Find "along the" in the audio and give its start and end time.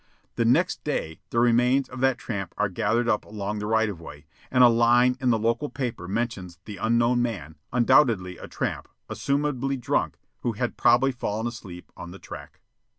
3.23-3.67